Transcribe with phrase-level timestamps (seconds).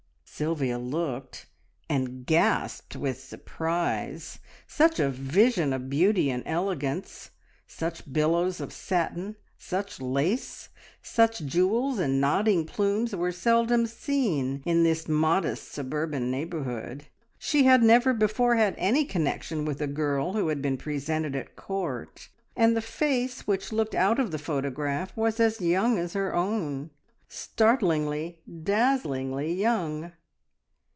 [0.33, 1.45] Sylvia looked,
[1.87, 4.39] and gasped with surprise.
[4.65, 7.29] Such a vision of beauty and elegance,
[7.67, 10.69] such billows of satin, such lace,
[11.03, 17.05] such jewels and nodding plumes, were seldom seen in this modest suburban neighbourhood.
[17.37, 21.55] She had never before had any connection with a girl who had been presented at
[21.55, 26.33] Court, and the face which looked out of the photograph was as young as her
[26.33, 26.89] own
[27.27, 30.11] startlingly, dazzlingly young.